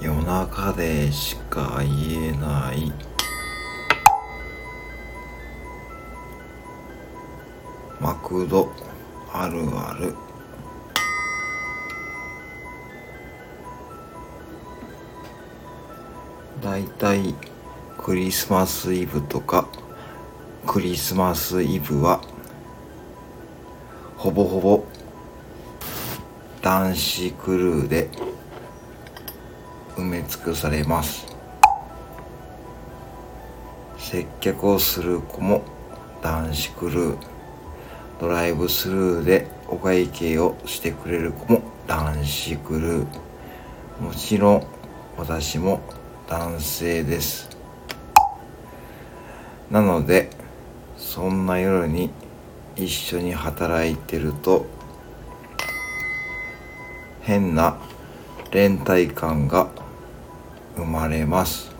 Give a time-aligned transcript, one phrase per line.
[0.00, 2.92] 夜中でしか言えない。
[8.00, 8.70] マクド。
[9.32, 10.14] あるある。
[16.62, 17.34] だいたい
[17.96, 19.68] クリスマスイブとか
[20.66, 22.20] クリスマスイブは
[24.16, 24.84] ほぼほぼ
[26.60, 28.27] 男子クルーで
[30.08, 31.26] 埋め尽くされます。
[33.98, 35.62] 接客をする子も
[36.22, 37.18] 男子クルー。
[38.18, 43.06] ドライブスルーでお会計をしてくれる子も男子クルー。
[44.00, 44.66] もちろん
[45.18, 45.82] 私も
[46.26, 47.50] 男性です。
[49.70, 50.30] なので
[50.96, 52.10] そんな夜に
[52.76, 54.64] 一緒に働いてると
[57.20, 57.78] 変な
[58.50, 59.68] 連帯感が
[60.78, 61.77] 生まれます。